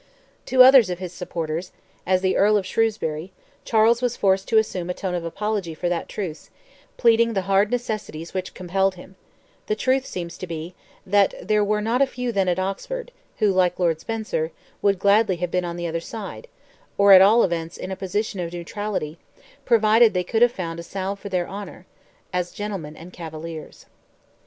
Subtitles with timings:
[0.47, 5.13] To others of his supporters—as the Earl of Shrewsbury—Charles was forced to assume a tone
[5.13, 6.49] of apology for that truce,
[6.97, 9.15] pleading the hard necessities which compelled him:
[9.67, 10.73] the truth seems to be,
[11.05, 14.51] that there were not a few then at Oxford, who, like Lord Spencer,
[14.81, 18.51] would gladly have been on the other side—or at all events in a position of
[18.51, 21.85] neutrality—provided they could have found "a salve for their honour,"
[22.33, 23.85] as gentlemen and cavaliers.